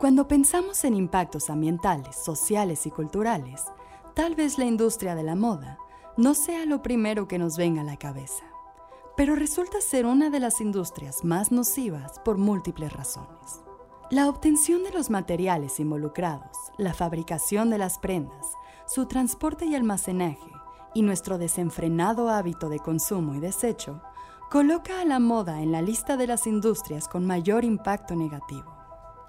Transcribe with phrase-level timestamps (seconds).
[0.00, 3.64] Cuando pensamos en impactos ambientales, sociales y culturales,
[4.14, 5.78] tal vez la industria de la moda
[6.16, 8.46] no sea lo primero que nos venga a la cabeza,
[9.14, 13.60] pero resulta ser una de las industrias más nocivas por múltiples razones.
[14.10, 18.46] La obtención de los materiales involucrados, la fabricación de las prendas,
[18.86, 20.50] su transporte y almacenaje,
[20.94, 24.00] y nuestro desenfrenado hábito de consumo y desecho,
[24.50, 28.79] coloca a la moda en la lista de las industrias con mayor impacto negativo.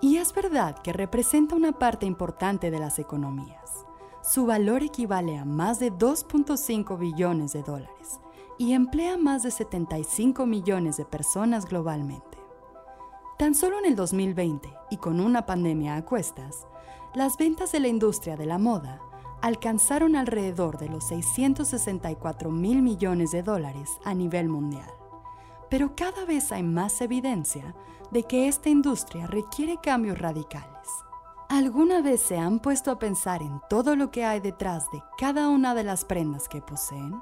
[0.01, 3.85] Y es verdad que representa una parte importante de las economías.
[4.23, 8.19] Su valor equivale a más de 2.5 billones de dólares
[8.57, 12.39] y emplea más de 75 millones de personas globalmente.
[13.37, 16.67] Tan solo en el 2020, y con una pandemia a cuestas,
[17.15, 19.01] las ventas de la industria de la moda
[19.41, 24.89] alcanzaron alrededor de los 664 mil millones de dólares a nivel mundial.
[25.69, 27.73] Pero cada vez hay más evidencia
[28.11, 30.87] de que esta industria requiere cambios radicales.
[31.49, 35.49] ¿Alguna vez se han puesto a pensar en todo lo que hay detrás de cada
[35.49, 37.21] una de las prendas que poseen?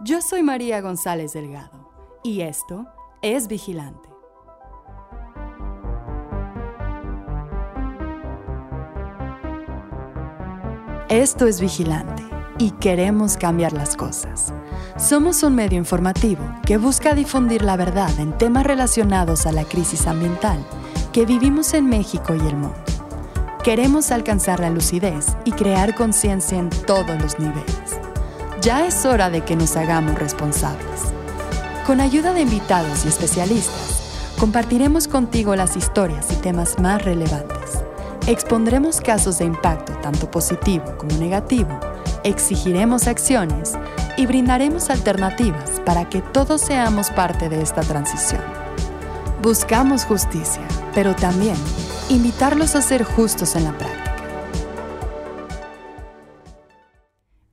[0.00, 1.90] Yo soy María González Delgado
[2.22, 2.86] y esto
[3.22, 4.10] es Vigilante.
[11.08, 14.52] Esto es Vigilante y queremos cambiar las cosas.
[14.96, 20.06] Somos un medio informativo que busca difundir la verdad en temas relacionados a la crisis
[20.06, 20.58] ambiental
[21.12, 22.74] que vivimos en México y el mundo.
[23.62, 27.98] Queremos alcanzar la lucidez y crear conciencia en todos los niveles.
[28.60, 31.00] Ya es hora de que nos hagamos responsables.
[31.86, 37.82] Con ayuda de invitados y especialistas, compartiremos contigo las historias y temas más relevantes.
[38.26, 41.78] Expondremos casos de impacto tanto positivo como negativo
[42.24, 43.74] exigiremos acciones
[44.16, 48.40] y brindaremos alternativas para que todos seamos parte de esta transición.
[49.42, 51.56] Buscamos justicia, pero también
[52.08, 54.00] invitarlos a ser justos en la práctica.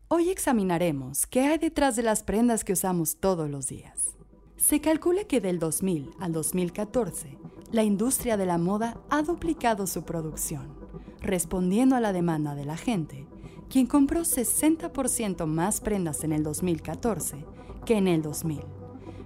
[0.08, 4.08] Hoy examinaremos qué hay detrás de las prendas que usamos todos los días.
[4.56, 7.38] Se calcula que del 2000 al 2014,
[7.72, 10.74] la industria de la moda ha duplicado su producción,
[11.20, 13.28] respondiendo a la demanda de la gente
[13.72, 17.46] quien compró 60% más prendas en el 2014
[17.86, 18.60] que en el 2000,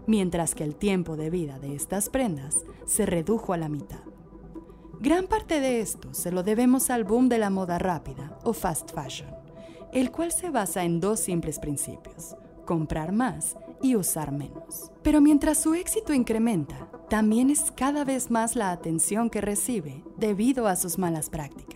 [0.06, 4.01] mientras que el tiempo de vida de estas prendas se redujo a la mitad.
[5.00, 8.91] Gran parte de esto se lo debemos al boom de la moda rápida o fast
[8.94, 9.29] fashion,
[9.91, 12.35] el cual se basa en dos simples principios,
[12.66, 14.91] comprar más y usar menos.
[15.01, 20.67] Pero mientras su éxito incrementa, también es cada vez más la atención que recibe debido
[20.67, 21.75] a sus malas prácticas.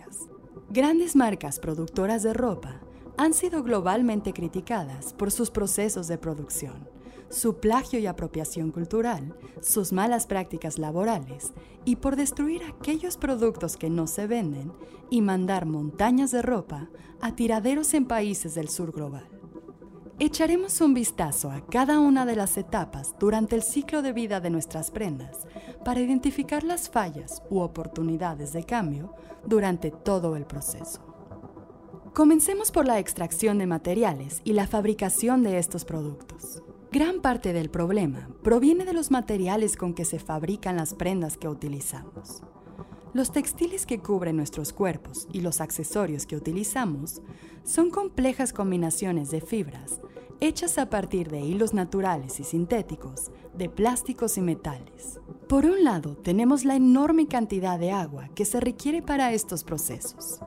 [0.72, 2.80] Grandes marcas productoras de ropa
[3.16, 6.88] han sido globalmente criticadas por sus procesos de producción,
[7.28, 11.52] su plagio y apropiación cultural, sus malas prácticas laborales
[11.84, 14.72] y por destruir aquellos productos que no se venden
[15.10, 16.88] y mandar montañas de ropa
[17.20, 19.39] a tiraderos en países del sur global.
[20.22, 24.50] Echaremos un vistazo a cada una de las etapas durante el ciclo de vida de
[24.50, 25.46] nuestras prendas
[25.82, 29.14] para identificar las fallas u oportunidades de cambio
[29.46, 31.00] durante todo el proceso.
[32.12, 36.62] Comencemos por la extracción de materiales y la fabricación de estos productos.
[36.92, 41.48] Gran parte del problema proviene de los materiales con que se fabrican las prendas que
[41.48, 42.42] utilizamos.
[43.12, 47.22] Los textiles que cubren nuestros cuerpos y los accesorios que utilizamos
[47.64, 50.00] son complejas combinaciones de fibras
[50.40, 55.20] hechas a partir de hilos naturales y sintéticos, de plásticos y metales.
[55.48, 60.40] Por un lado, tenemos la enorme cantidad de agua que se requiere para estos procesos.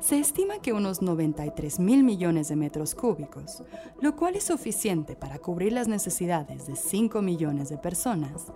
[0.00, 3.62] Se estima que unos 93 mil millones de metros cúbicos,
[4.00, 8.46] lo cual es suficiente para cubrir las necesidades de 5 millones de personas,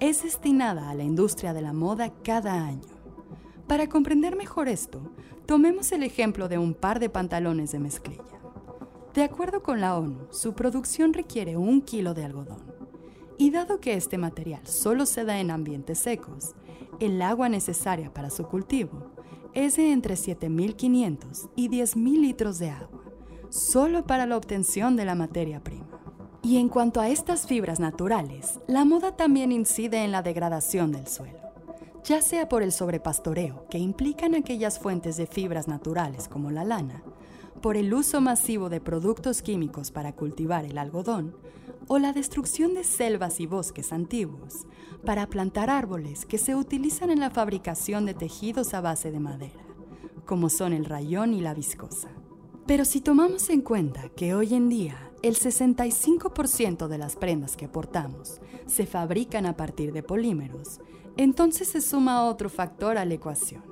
[0.00, 3.01] es destinada a la industria de la moda cada año.
[3.72, 5.00] Para comprender mejor esto,
[5.46, 8.38] tomemos el ejemplo de un par de pantalones de mezclilla.
[9.14, 12.62] De acuerdo con la ONU, su producción requiere un kilo de algodón.
[13.38, 16.54] Y dado que este material solo se da en ambientes secos,
[17.00, 19.10] el agua necesaria para su cultivo
[19.54, 23.00] es de entre 7.500 y 10.000 litros de agua,
[23.48, 25.98] solo para la obtención de la materia prima.
[26.42, 31.06] Y en cuanto a estas fibras naturales, la moda también incide en la degradación del
[31.06, 31.51] suelo
[32.04, 37.02] ya sea por el sobrepastoreo, que implican aquellas fuentes de fibras naturales como la lana,
[37.60, 41.36] por el uso masivo de productos químicos para cultivar el algodón,
[41.88, 44.66] o la destrucción de selvas y bosques antiguos
[45.04, 49.64] para plantar árboles que se utilizan en la fabricación de tejidos a base de madera,
[50.26, 52.08] como son el rayón y la viscosa.
[52.66, 57.68] Pero si tomamos en cuenta que hoy en día el 65% de las prendas que
[57.68, 60.80] portamos se fabrican a partir de polímeros,
[61.16, 63.62] entonces se suma otro factor a la ecuación,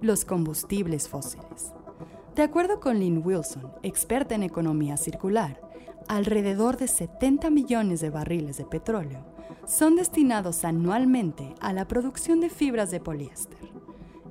[0.00, 1.72] los combustibles fósiles.
[2.34, 5.60] De acuerdo con Lynn Wilson, experta en economía circular,
[6.08, 9.24] alrededor de 70 millones de barriles de petróleo
[9.66, 13.58] son destinados anualmente a la producción de fibras de poliéster.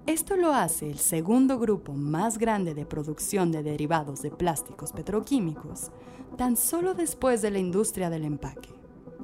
[0.05, 5.91] Esto lo hace el segundo grupo más grande de producción de derivados de plásticos petroquímicos,
[6.37, 8.69] tan solo después de la industria del empaque.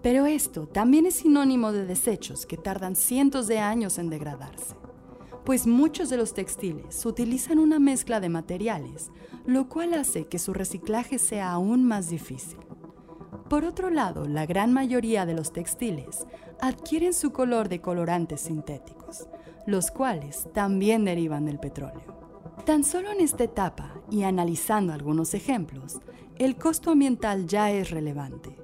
[0.02, 4.76] Pero esto también es sinónimo de desechos que tardan cientos de años en degradarse,
[5.46, 9.12] pues muchos de los textiles utilizan una mezcla de materiales,
[9.46, 12.60] lo cual hace que su reciclaje sea aún más difícil.
[13.48, 16.26] Por otro lado, la gran mayoría de los textiles
[16.62, 19.28] adquieren su color de colorantes sintéticos,
[19.68, 22.22] los cuales también derivan del petróleo.
[22.66, 26.00] Tan solo en esta etapa, y analizando algunos ejemplos,
[26.38, 28.58] el costo ambiental ya es relevante,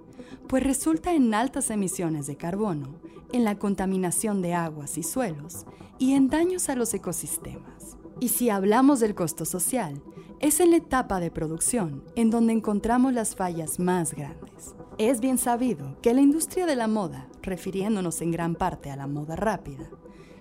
[0.47, 2.95] pues resulta en altas emisiones de carbono,
[3.31, 5.65] en la contaminación de aguas y suelos
[5.99, 7.97] y en daños a los ecosistemas.
[8.19, 10.01] Y si hablamos del costo social,
[10.39, 14.75] es en la etapa de producción en donde encontramos las fallas más grandes.
[14.97, 19.07] Es bien sabido que la industria de la moda, refiriéndonos en gran parte a la
[19.07, 19.89] moda rápida,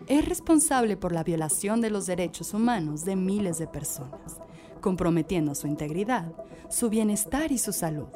[0.06, 4.38] es responsable por la violación de los derechos humanos de miles de personas,
[4.80, 6.32] comprometiendo su integridad,
[6.70, 8.08] su bienestar y su salud.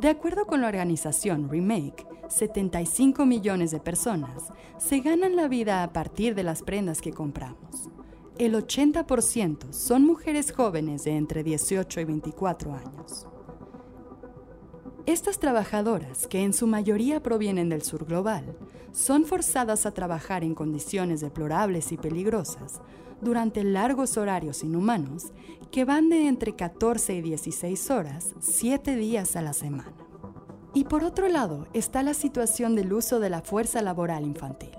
[0.00, 5.92] De acuerdo con la organización Remake, 75 millones de personas se ganan la vida a
[5.94, 7.88] partir de las prendas que compramos.
[8.38, 13.26] El 80% son mujeres jóvenes de entre 18 y 24 años.
[15.06, 18.54] Estas trabajadoras, que en su mayoría provienen del sur global,
[18.92, 22.82] son forzadas a trabajar en condiciones deplorables y peligrosas
[23.20, 25.32] durante largos horarios inhumanos
[25.70, 29.92] que van de entre 14 y 16 horas, 7 días a la semana.
[30.74, 34.70] Y por otro lado está la situación del uso de la fuerza laboral infantil.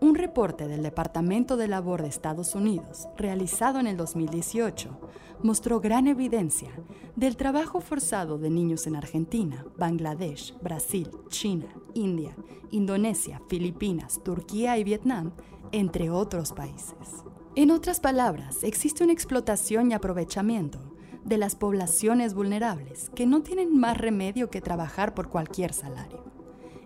[0.00, 4.98] Un reporte del Departamento de Labor de Estados Unidos, realizado en el 2018,
[5.42, 6.70] mostró gran evidencia
[7.16, 12.34] del trabajo forzado de niños en Argentina, Bangladesh, Brasil, China, India,
[12.70, 15.32] Indonesia, Filipinas, Turquía y Vietnam,
[15.72, 17.24] entre otros países.
[17.56, 20.78] En otras palabras, existe una explotación y aprovechamiento
[21.24, 26.24] de las poblaciones vulnerables que no tienen más remedio que trabajar por cualquier salario.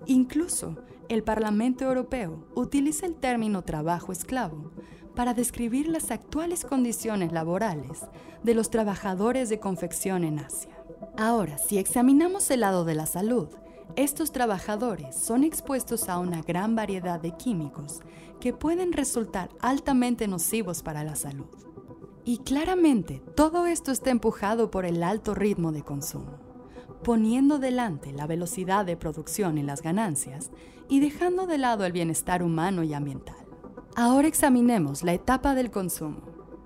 [0.07, 0.77] Incluso
[1.11, 4.73] el Parlamento Europeo utiliza el término trabajo esclavo
[5.15, 8.07] para describir las actuales condiciones laborales
[8.43, 10.71] de los trabajadores de confección en Asia.
[11.19, 13.49] Ahora, si examinamos el lado de la salud,
[13.97, 18.01] estos trabajadores son expuestos a una gran variedad de químicos
[18.41, 21.47] que pueden resultar altamente nocivos para la salud.
[22.25, 26.39] Y claramente todo esto está empujado por el alto ritmo de consumo,
[27.03, 30.51] poniendo delante la velocidad de producción y las ganancias
[30.89, 33.37] y dejando de lado el bienestar humano y ambiental.
[33.95, 36.23] Ahora examinemos la etapa del consumo.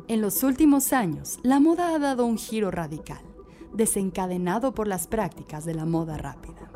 [0.06, 3.20] En los últimos años, la moda ha dado un giro radical,
[3.74, 6.67] desencadenado por las prácticas de la moda rápida.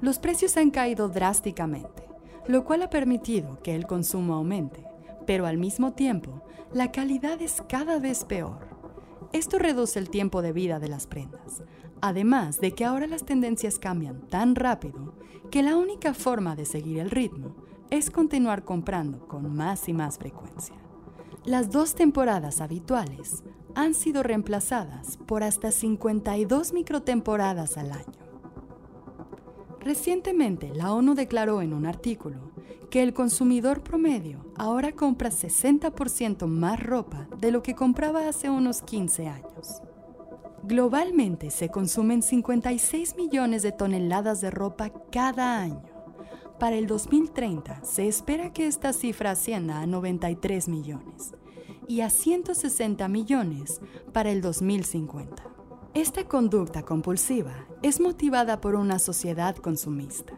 [0.00, 2.04] Los precios han caído drásticamente,
[2.46, 4.84] lo cual ha permitido que el consumo aumente,
[5.26, 8.68] pero al mismo tiempo, la calidad es cada vez peor.
[9.32, 11.62] Esto reduce el tiempo de vida de las prendas,
[12.00, 15.14] además de que ahora las tendencias cambian tan rápido
[15.50, 17.54] que la única forma de seguir el ritmo
[17.90, 20.76] es continuar comprando con más y más frecuencia.
[21.44, 28.25] Las dos temporadas habituales han sido reemplazadas por hasta 52 microtemporadas al año.
[29.86, 32.50] Recientemente, la ONU declaró en un artículo
[32.90, 38.82] que el consumidor promedio ahora compra 60% más ropa de lo que compraba hace unos
[38.82, 39.80] 15 años.
[40.64, 45.84] Globalmente se consumen 56 millones de toneladas de ropa cada año
[46.58, 51.34] para el 2030 se espera que esta cifra ascienda a 93 millones
[51.86, 53.80] y a 160 millones
[54.12, 55.55] para el 2050.
[55.96, 60.34] Esta conducta compulsiva es motivada por una sociedad consumista,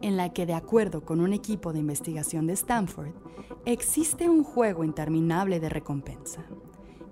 [0.00, 3.10] en la que, de acuerdo con un equipo de investigación de Stanford,
[3.64, 6.44] existe un juego interminable de recompensa.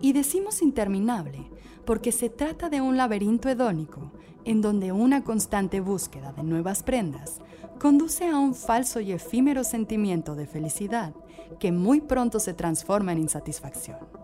[0.01, 1.51] Y decimos interminable
[1.85, 4.13] porque se trata de un laberinto hedónico
[4.45, 7.41] en donde una constante búsqueda de nuevas prendas
[7.81, 11.13] conduce a un falso y efímero sentimiento de felicidad
[11.59, 14.20] que muy pronto se transforma en insatisfacción.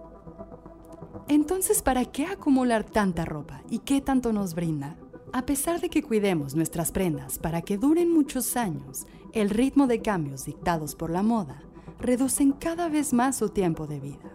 [1.28, 4.96] Entonces, ¿para qué acumular tanta ropa y qué tanto nos brinda?
[5.32, 10.00] A pesar de que cuidemos nuestras prendas para que duren muchos años, el ritmo de
[10.00, 11.62] cambios dictados por la moda
[11.98, 14.32] reducen cada vez más su tiempo de vida.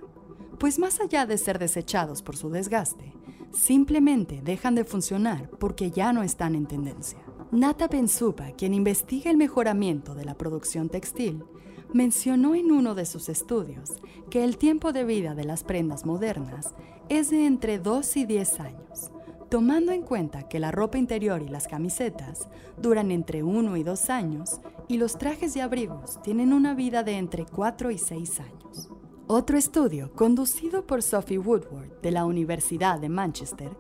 [0.60, 3.13] Pues más allá de ser desechados por su desgaste,
[3.53, 7.19] simplemente dejan de funcionar porque ya no están en tendencia.
[7.51, 11.43] Nata Benzupa, quien investiga el mejoramiento de la producción textil,
[11.93, 13.91] mencionó en uno de sus estudios
[14.29, 16.74] que el tiempo de vida de las prendas modernas
[17.10, 19.12] es de entre 2 y 10 años,
[19.50, 24.10] tomando en cuenta que la ropa interior y las camisetas duran entre 1 y 2
[24.10, 28.89] años y los trajes y abrigos tienen una vida de entre 4 y 6 años.
[29.27, 33.71] Otro estudio, conducido por Sophie Woodward de la Universidad de Manchester,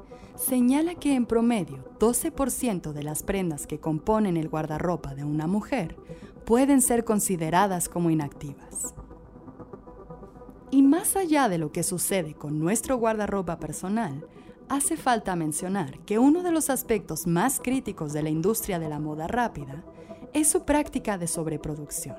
[0.41, 5.95] señala que en promedio 12% de las prendas que componen el guardarropa de una mujer
[6.45, 8.95] pueden ser consideradas como inactivas.
[10.71, 14.25] Y más allá de lo que sucede con nuestro guardarropa personal,
[14.67, 18.99] hace falta mencionar que uno de los aspectos más críticos de la industria de la
[18.99, 19.83] moda rápida
[20.33, 22.15] es su práctica de sobreproducción.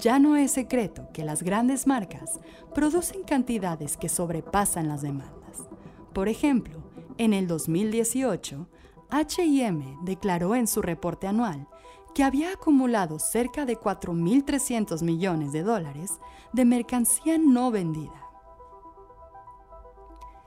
[0.00, 2.40] Ya no es secreto que las grandes marcas
[2.74, 5.68] producen cantidades que sobrepasan las demandas.
[6.12, 6.87] Por ejemplo,
[7.18, 8.68] en el 2018,
[9.10, 11.68] HM declaró en su reporte anual
[12.14, 16.18] que había acumulado cerca de 4.300 millones de dólares
[16.52, 18.28] de mercancía no vendida.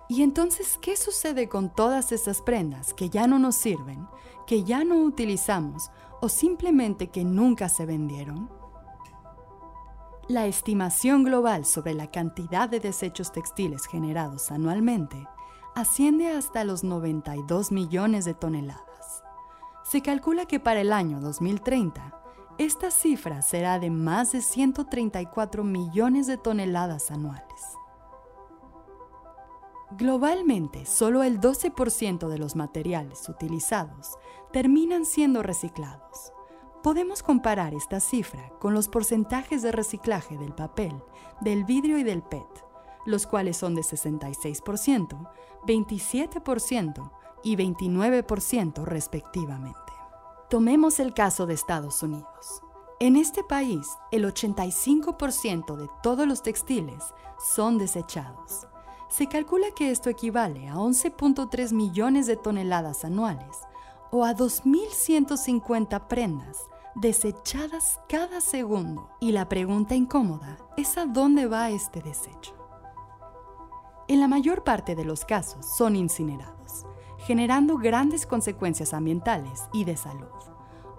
[0.10, 4.08] ¿Y entonces qué sucede con todas esas prendas que ya no nos sirven,
[4.46, 5.90] que ya no utilizamos
[6.22, 8.50] o simplemente que nunca se vendieron?
[10.28, 15.26] La estimación global sobre la cantidad de desechos textiles generados anualmente
[15.76, 19.24] asciende hasta los 92 millones de toneladas.
[19.84, 22.22] Se calcula que para el año 2030,
[22.58, 27.78] esta cifra será de más de 134 millones de toneladas anuales.
[29.98, 34.18] Globalmente, solo el 12% de los materiales utilizados
[34.54, 36.32] terminan siendo reciclados.
[36.84, 40.94] Podemos comparar esta cifra con los porcentajes de reciclaje del papel,
[41.42, 42.71] del vidrio y del PET,
[43.06, 45.30] los cuales son de 66%,
[45.68, 47.12] 27%
[47.44, 49.80] y 29% respectivamente.
[50.50, 52.62] Tomemos el caso de Estados Unidos.
[53.00, 57.04] En este país, el 85% de todos los textiles
[57.56, 58.68] son desechados.
[59.10, 63.58] Se calcula que esto equivale a 11.3 millones de toneladas anuales
[64.12, 66.58] o a 2.150 prendas
[66.96, 69.10] desechadas cada segundo.
[69.20, 72.61] Y la pregunta incómoda es a dónde va este desecho
[74.12, 76.86] en la mayor parte de los casos son incinerados,
[77.20, 80.28] generando grandes consecuencias ambientales y de salud.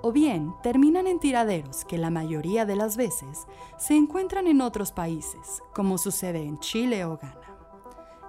[0.01, 4.93] O bien terminan en tiraderos que la mayoría de las veces se encuentran en otros
[4.93, 7.37] países, como sucede en Chile o Ghana.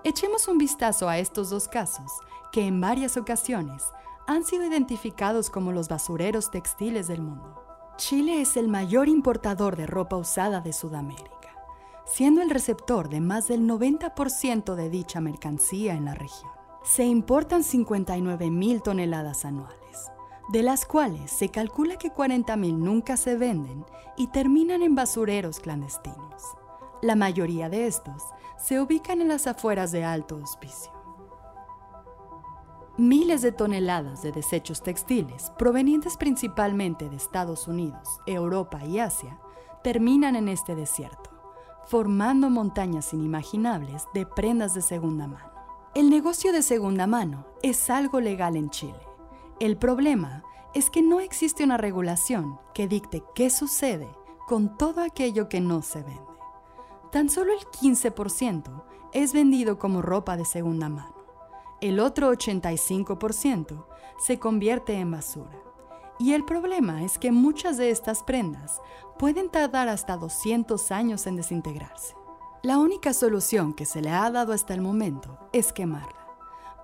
[0.04, 2.12] Echemos un vistazo a estos dos casos,
[2.52, 3.86] que en varias ocasiones
[4.28, 7.64] han sido identificados como los basureros textiles del mundo.
[7.96, 11.43] Chile es el mayor importador de ropa usada de Sudamérica
[12.06, 16.52] siendo el receptor de más del 90% de dicha mercancía en la región.
[16.84, 20.12] Se importan 59 mil toneladas anuales,
[20.50, 23.86] de las cuales se calcula que 40 mil nunca se venden
[24.18, 26.44] y terminan en basureros clandestinos.
[27.02, 28.24] La mayoría de estos
[28.58, 30.92] se ubican en las afueras de alto hospicio.
[32.98, 39.40] Miles de toneladas de desechos textiles provenientes principalmente de Estados Unidos, Europa y Asia
[39.84, 41.33] terminan en este desierto
[41.88, 45.52] formando montañas inimaginables de prendas de segunda mano.
[45.96, 49.00] El negocio de segunda mano es algo legal en Chile.
[49.60, 54.10] El problema es que no existe una regulación que dicte qué sucede
[54.48, 56.22] con todo aquello que no se vende.
[57.12, 61.16] Tan solo el 15% es vendido como ropa de segunda mano.
[61.80, 63.86] El otro 85%
[64.18, 65.62] se convierte en basura.
[66.20, 68.82] Y el problema es que muchas de estas prendas
[69.18, 72.16] pueden tardar hasta 200 años en desintegrarse.
[72.62, 76.28] La única solución que se le ha dado hasta el momento es quemarla,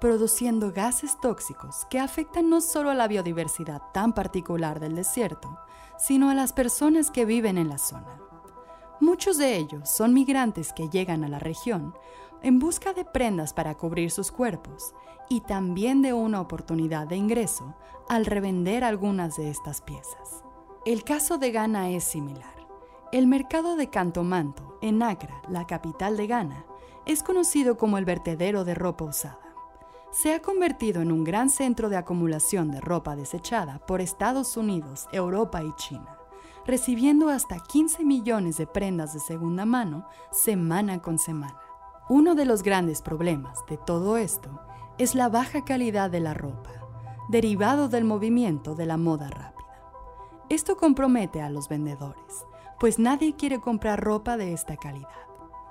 [0.01, 5.57] produciendo gases tóxicos que afectan no solo a la biodiversidad tan particular del desierto,
[5.98, 8.19] sino a las personas que viven en la zona.
[9.00, 11.93] Muchos de ellos son migrantes que llegan a la región
[12.41, 14.93] en busca de prendas para cubrir sus cuerpos
[15.29, 17.75] y también de una oportunidad de ingreso
[18.09, 20.43] al revender algunas de estas piezas.
[20.86, 22.67] El caso de Ghana es similar.
[23.12, 26.65] El mercado de Cantomanto, en Accra, la capital de Ghana,
[27.05, 29.39] es conocido como el vertedero de ropa usada.
[30.12, 35.07] Se ha convertido en un gran centro de acumulación de ropa desechada por Estados Unidos,
[35.12, 36.17] Europa y China,
[36.65, 41.59] recibiendo hasta 15 millones de prendas de segunda mano semana con semana.
[42.09, 44.59] Uno de los grandes problemas de todo esto
[45.00, 46.72] es la baja calidad de la ropa,
[47.29, 49.79] derivado del movimiento de la moda rápida.
[50.50, 52.46] Esto compromete a los vendedores,
[52.82, 55.08] pues nadie quiere comprar ropa de esta calidad.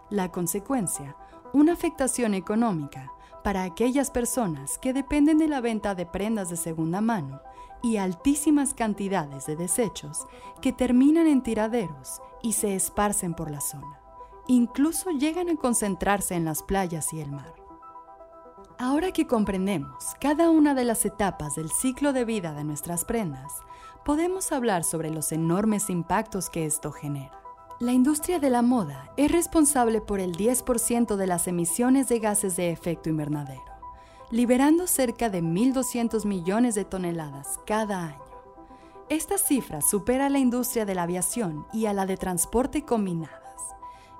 [0.09, 1.15] La consecuencia,
[1.53, 3.13] una afectación económica
[3.45, 7.43] para aquellas personas que dependen de la venta de prendas de segunda mano
[7.83, 10.27] y altísimas cantidades de desechos
[10.63, 14.01] que terminan en tiraderos y se esparcen por la zona.
[14.47, 17.68] Incluso llegan a concentrarse en las playas y el mar.
[18.81, 23.53] Ahora que comprendemos cada una de las etapas del ciclo de vida de nuestras prendas,
[24.05, 27.43] podemos hablar sobre los enormes impactos que esto genera.
[27.81, 32.55] La industria de la moda es responsable por el 10% de las emisiones de gases
[32.55, 33.65] de efecto invernadero,
[34.31, 38.25] liberando cerca de 1.200 millones de toneladas cada año.
[39.09, 43.35] Esta cifra supera a la industria de la aviación y a la de transporte combinadas,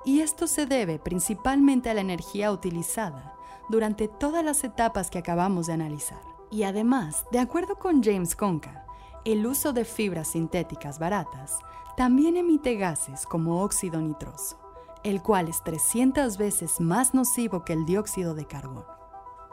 [0.03, 3.38] y esto se debe principalmente a la energía utilizada
[3.69, 6.21] durante todas las etapas que acabamos de analizar.
[6.51, 8.85] Y además, de acuerdo con James Conca,
[9.23, 11.59] el uso de fibras sintéticas baratas
[11.95, 14.57] también emite gases como óxido nitroso,
[15.03, 18.87] el cual es 300 veces más nocivo que el dióxido de carbono.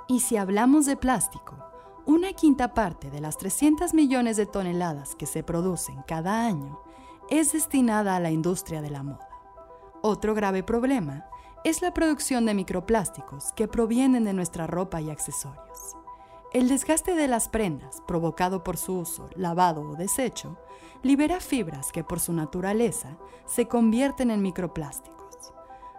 [0.08, 1.56] Y si hablamos de plástico,
[2.06, 6.78] una quinta parte de las 300 millones de toneladas que se producen cada año
[7.28, 9.28] es destinada a la industria de la moda.
[10.02, 11.26] Otro grave problema
[11.66, 15.96] es la producción de microplásticos que provienen de nuestra ropa y accesorios.
[16.52, 20.56] El desgaste de las prendas, provocado por su uso, lavado o desecho,
[21.02, 25.52] libera fibras que por su naturaleza se convierten en microplásticos.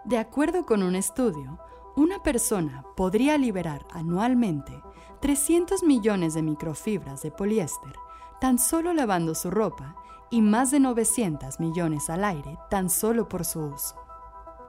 [0.06, 1.58] De acuerdo con un estudio,
[1.96, 4.72] una persona podría liberar anualmente
[5.20, 7.92] 300 millones de microfibras de poliéster
[8.40, 9.96] tan solo lavando su ropa
[10.30, 14.07] y más de 900 millones al aire tan solo por su uso.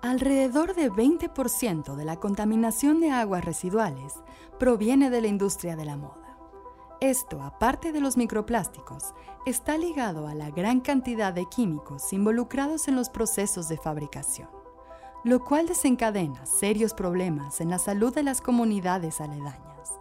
[0.02, 4.14] Alrededor de 20% de la contaminación de aguas residuales
[4.58, 6.38] proviene de la industria de la moda.
[7.02, 9.14] Esto, aparte de los microplásticos,
[9.46, 14.48] está ligado a la gran cantidad de químicos involucrados en los procesos de fabricación,
[15.26, 20.00] lo cual desencadena serios problemas en la salud de las comunidades aledañas.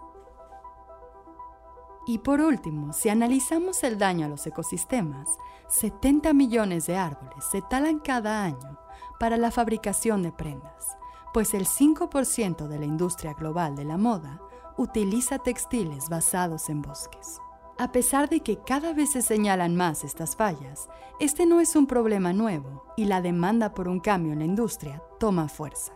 [2.06, 5.28] Y por último, si analizamos el daño a los ecosistemas,
[5.68, 8.78] 70 millones de árboles se talan cada año
[9.18, 10.96] para la fabricación de prendas,
[11.32, 14.40] pues el 5% de la industria global de la moda
[14.76, 17.40] utiliza textiles basados en bosques.
[17.78, 20.88] A pesar de que cada vez se señalan más estas fallas,
[21.20, 25.02] este no es un problema nuevo y la demanda por un cambio en la industria
[25.20, 25.92] toma fuerza.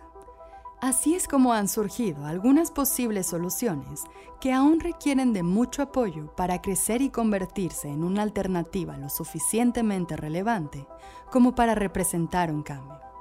[0.80, 4.02] Así es como han surgido algunas posibles soluciones
[4.40, 10.16] que aún requieren de mucho apoyo para crecer y convertirse en una alternativa lo suficientemente
[10.16, 10.86] relevante
[11.30, 13.11] como para representar un cambio.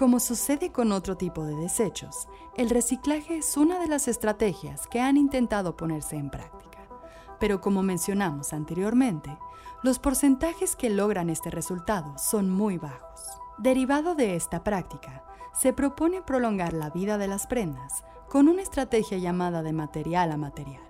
[0.00, 4.98] Como sucede con otro tipo de desechos, el reciclaje es una de las estrategias que
[4.98, 6.78] han intentado ponerse en práctica.
[7.38, 9.36] Pero como mencionamos anteriormente,
[9.82, 13.20] los porcentajes que logran este resultado son muy bajos.
[13.58, 19.18] Derivado de esta práctica, se propone prolongar la vida de las prendas con una estrategia
[19.18, 20.82] llamada de material a material,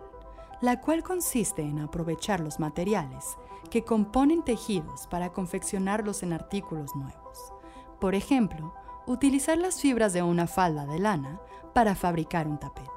[0.61, 3.37] la cual consiste en aprovechar los materiales
[3.71, 7.53] que componen tejidos para confeccionarlos en artículos nuevos.
[7.99, 8.73] Por ejemplo,
[9.11, 11.41] utilizar las fibras de una falda de lana
[11.75, 12.89] para fabricar un tapete.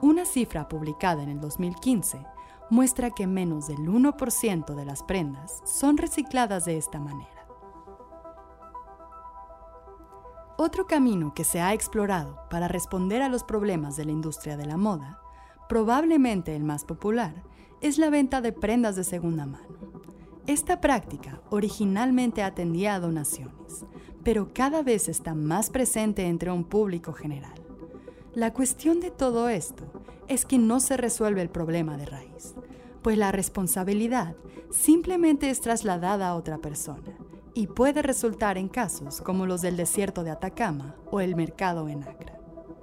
[0.00, 2.24] Una cifra publicada en el 2015
[2.70, 7.30] muestra que menos del 1% de las prendas son recicladas de esta manera.
[10.56, 14.66] Otro camino que se ha explorado para responder a los problemas de la industria de
[14.66, 15.18] la moda,
[15.68, 17.42] probablemente el más popular,
[17.80, 19.66] es la venta de prendas de segunda mano.
[20.46, 23.84] Esta práctica originalmente atendía a donaciones,
[24.24, 27.54] pero cada vez está más presente entre un público general.
[28.34, 29.84] La cuestión de todo esto
[30.26, 32.54] es que no se resuelve el problema de raíz,
[33.02, 34.34] pues la responsabilidad
[34.70, 37.16] simplemente es trasladada a otra persona
[37.52, 42.02] y puede resultar en casos como los del desierto de Atacama o el mercado en
[42.02, 42.32] Acre.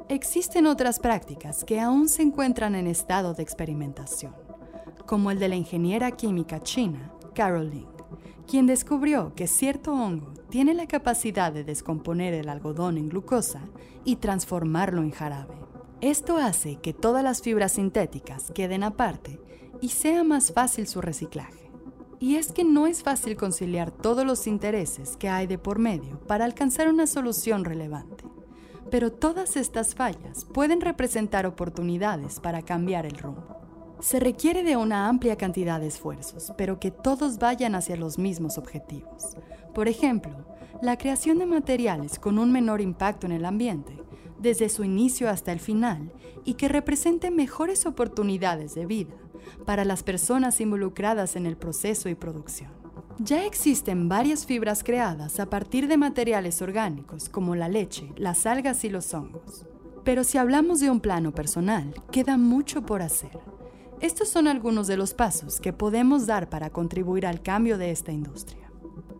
[0.07, 4.35] Existen otras prácticas que aún se encuentran en estado de experimentación,
[5.05, 7.71] como el de la ingeniera química china Carol
[8.47, 13.61] quien descubrió que cierto hongo tiene la capacidad de descomponer el algodón en glucosa
[14.03, 15.55] y transformarlo en jarabe.
[16.01, 19.39] Esto hace que todas las fibras sintéticas queden aparte
[19.79, 21.71] y sea más fácil su reciclaje.
[22.19, 26.19] Y es que no es fácil conciliar todos los intereses que hay de por medio
[26.27, 28.25] para alcanzar una solución relevante.
[28.91, 33.60] Pero todas estas fallas pueden representar oportunidades para cambiar el rumbo.
[34.01, 38.57] Se requiere de una amplia cantidad de esfuerzos, pero que todos vayan hacia los mismos
[38.57, 39.37] objetivos.
[39.75, 40.31] Por ejemplo,
[40.81, 43.95] la creación de materiales con un menor impacto en el ambiente,
[44.39, 46.11] desde su inicio hasta el final,
[46.43, 49.13] y que representen mejores oportunidades de vida
[49.67, 52.71] para las personas involucradas en el proceso y producción.
[53.19, 58.83] Ya existen varias fibras creadas a partir de materiales orgánicos como la leche, las algas
[58.83, 59.67] y los hongos.
[60.03, 63.39] Pero si hablamos de un plano personal, queda mucho por hacer.
[64.01, 68.11] Estos son algunos de los pasos que podemos dar para contribuir al cambio de esta
[68.11, 68.71] industria.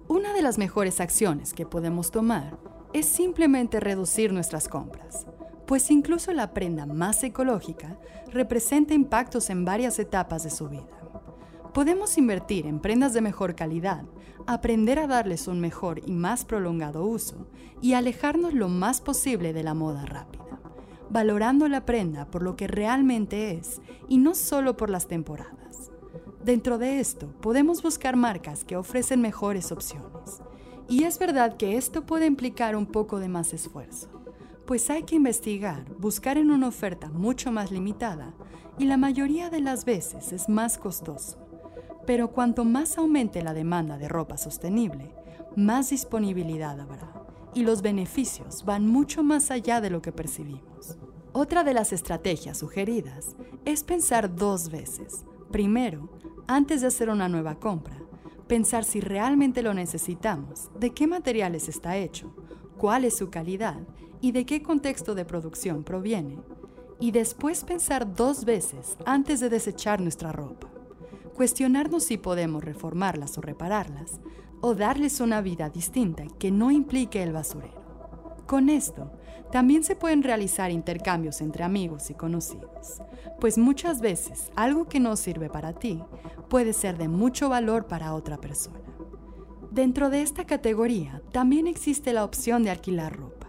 [0.08, 2.58] Una de las mejores acciones que podemos tomar
[2.92, 5.28] es simplemente reducir nuestras compras,
[5.68, 8.00] pues incluso la prenda más ecológica
[8.32, 10.90] representa impactos en varias etapas de su vida.
[11.76, 14.06] Podemos invertir en prendas de mejor calidad,
[14.48, 17.48] aprender a darles un mejor y más prolongado uso
[17.82, 20.41] y alejarnos lo más posible de la moda rápida
[21.12, 25.92] valorando la prenda por lo que realmente es y no solo por las temporadas.
[26.44, 30.42] Dentro de esto, podemos buscar marcas que ofrecen mejores opciones.
[30.88, 34.10] Y es verdad que esto puede implicar un poco de más esfuerzo,
[34.66, 38.34] pues hay que investigar, buscar en una oferta mucho más limitada
[38.78, 41.38] y la mayoría de las veces es más costoso.
[42.06, 45.14] Pero cuanto más aumente la demanda de ropa sostenible,
[45.56, 47.22] más disponibilidad habrá
[47.54, 50.98] y los beneficios van mucho más allá de lo que percibimos.
[51.34, 53.36] Otra de las estrategias sugeridas
[53.66, 55.26] es pensar dos veces.
[55.52, 56.10] Primero,
[56.48, 57.98] antes de hacer una nueva compra,
[58.48, 62.36] pensar si realmente lo necesitamos, de qué materiales está hecho,
[62.78, 63.80] cuál es su calidad
[64.20, 66.40] y de qué contexto de producción proviene.
[67.00, 70.68] Y después pensar dos veces antes de desechar nuestra ropa.
[71.34, 74.20] Cuestionarnos si podemos reformarlas o repararlas,
[74.62, 77.82] o darles una vida distinta que no implique el basurero.
[78.48, 79.12] Con esto,
[79.52, 83.02] también se pueden realizar intercambios entre amigos y conocidos,
[83.40, 86.02] pues muchas veces algo que no sirve para ti
[86.50, 88.80] puede ser de mucho valor para otra persona.
[89.72, 93.48] Dentro de esta categoría también existe la opción de alquilar ropa,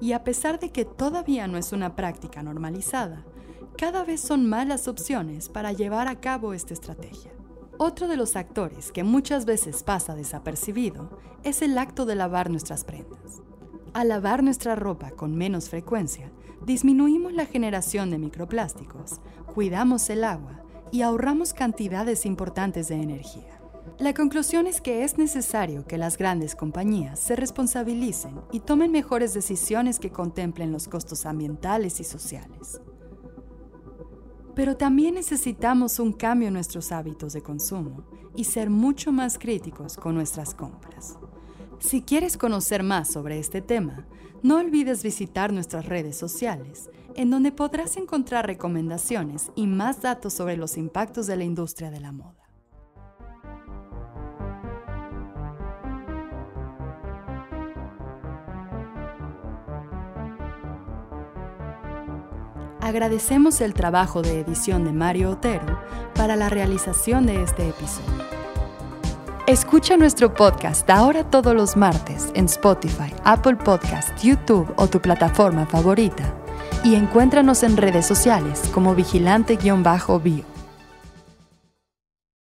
[0.00, 3.24] y a pesar de que todavía no es una práctica normalizada,
[3.76, 7.32] cada vez son más las opciones para llevar a cabo esta estrategia.
[7.82, 12.84] Otro de los actores que muchas veces pasa desapercibido es el acto de lavar nuestras
[12.84, 13.40] prendas.
[13.94, 16.30] Al lavar nuestra ropa con menos frecuencia,
[16.66, 19.22] disminuimos la generación de microplásticos,
[19.54, 20.60] cuidamos el agua
[20.92, 23.58] y ahorramos cantidades importantes de energía.
[23.98, 29.32] La conclusión es que es necesario que las grandes compañías se responsabilicen y tomen mejores
[29.32, 32.82] decisiones que contemplen los costos ambientales y sociales.
[34.54, 38.04] Pero también necesitamos un cambio en nuestros hábitos de consumo
[38.36, 41.18] y ser mucho más críticos con nuestras compras.
[41.78, 44.06] Si quieres conocer más sobre este tema,
[44.42, 50.56] no olvides visitar nuestras redes sociales, en donde podrás encontrar recomendaciones y más datos sobre
[50.56, 52.39] los impactos de la industria de la moda.
[62.90, 65.78] Agradecemos el trabajo de edición de Mario Otero
[66.12, 68.24] para la realización de este episodio.
[69.46, 75.66] Escucha nuestro podcast ahora todos los martes en Spotify, Apple Podcast, YouTube o tu plataforma
[75.66, 76.34] favorita
[76.82, 80.59] y encuéntranos en redes sociales como vigilante-bio.